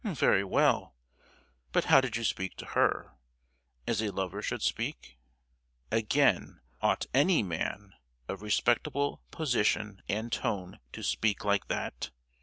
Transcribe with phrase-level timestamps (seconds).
[0.03, 0.95] "Very well.
[1.71, 3.11] But how did you speak to her?
[3.85, 5.19] As a lover should speak?
[5.91, 7.93] Again, ought any man
[8.27, 12.09] of respectable position and tone to speak like that?